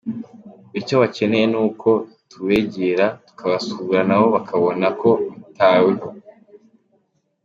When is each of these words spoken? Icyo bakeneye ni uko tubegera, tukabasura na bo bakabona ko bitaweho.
Icyo 0.79 0.93
bakeneye 1.01 1.45
ni 1.51 1.59
uko 1.65 1.89
tubegera, 2.31 3.05
tukabasura 3.27 3.99
na 4.07 4.15
bo 4.19 4.25
bakabona 4.35 4.87
ko 5.01 5.09
bitaweho. 5.41 6.07